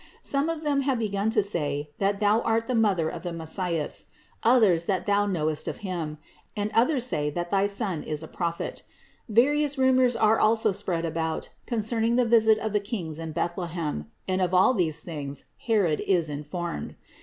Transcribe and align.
Some 0.23 0.49
of 0.49 0.63
them 0.63 0.81
have 0.81 0.97
begun 0.97 1.29
to 1.29 1.43
say 1.43 1.91
that 1.99 2.19
Thou 2.19 2.41
art 2.41 2.65
the 2.65 2.73
Mother 2.73 3.07
of 3.07 3.21
the 3.21 3.31
Messias; 3.31 4.07
others 4.41 4.87
that 4.87 5.05
Thou 5.05 5.27
knowest 5.27 5.67
of 5.67 5.77
Him; 5.85 6.17
and 6.57 6.71
others 6.73 7.05
say 7.05 7.29
that 7.29 7.51
thy 7.51 7.67
Son 7.67 8.01
is 8.01 8.23
a 8.23 8.27
Prophet. 8.27 8.81
Various 9.29 9.77
rumors 9.77 10.15
are 10.15 10.39
also 10.39 10.71
spread 10.71 11.05
about 11.05 11.49
concerning 11.67 12.15
the 12.15 12.25
visit 12.25 12.57
of 12.57 12.73
the 12.73 12.79
Kings 12.79 13.19
in 13.19 13.31
Bethlehem, 13.31 14.09
and 14.27 14.41
of 14.41 14.55
all 14.55 14.73
these 14.73 15.01
things 15.01 15.45
Herod 15.67 15.99
is 15.99 16.29
informed. 16.29 16.95